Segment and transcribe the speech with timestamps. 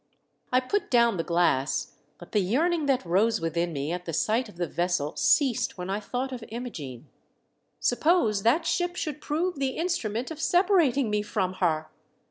[0.51, 4.49] I put down the glass, but the yearning that rose within me at the sight
[4.49, 7.07] of the vessel ceased when I thought of Imogene.
[7.79, 11.91] Suppose that ship should prove the instrument of separating me from her!